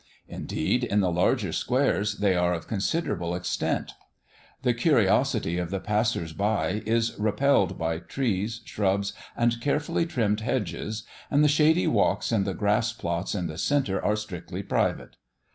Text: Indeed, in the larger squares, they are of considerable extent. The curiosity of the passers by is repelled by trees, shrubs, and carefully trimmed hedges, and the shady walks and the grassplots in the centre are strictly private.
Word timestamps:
Indeed, 0.27 0.83
in 0.83 0.99
the 0.99 1.11
larger 1.11 1.53
squares, 1.53 2.15
they 2.15 2.35
are 2.35 2.53
of 2.55 2.67
considerable 2.67 3.35
extent. 3.35 3.91
The 4.63 4.73
curiosity 4.73 5.59
of 5.59 5.69
the 5.69 5.79
passers 5.79 6.33
by 6.33 6.81
is 6.87 7.13
repelled 7.19 7.77
by 7.77 7.99
trees, 7.99 8.61
shrubs, 8.65 9.13
and 9.37 9.61
carefully 9.61 10.07
trimmed 10.07 10.39
hedges, 10.39 11.03
and 11.29 11.43
the 11.43 11.47
shady 11.47 11.85
walks 11.85 12.31
and 12.31 12.45
the 12.45 12.55
grassplots 12.55 13.35
in 13.37 13.45
the 13.45 13.59
centre 13.59 14.03
are 14.03 14.15
strictly 14.15 14.63
private. 14.63 15.17